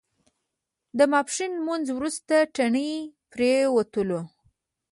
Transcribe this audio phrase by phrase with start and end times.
[0.97, 2.91] د ماسپښین لمونځ وروسته تڼۍ
[3.31, 4.19] پرېوتلو.